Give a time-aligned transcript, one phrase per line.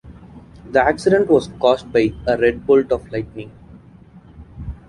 [0.67, 3.51] The accident was caused by a red bolt of lightning.